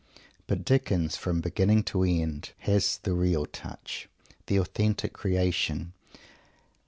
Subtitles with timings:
[0.47, 4.09] But Dickens, from beginning to end, has the real touch,
[4.47, 5.93] the authentic reaction.